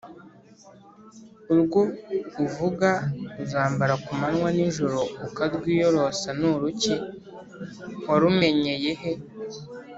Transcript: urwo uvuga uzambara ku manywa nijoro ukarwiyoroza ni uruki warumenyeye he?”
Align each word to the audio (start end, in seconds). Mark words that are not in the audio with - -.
urwo 1.53 1.81
uvuga 2.45 2.89
uzambara 3.43 3.93
ku 4.03 4.11
manywa 4.19 4.49
nijoro 4.57 4.99
ukarwiyoroza 5.25 6.29
ni 6.39 6.45
uruki 6.53 6.93
warumenyeye 8.07 8.91
he?” 9.01 9.11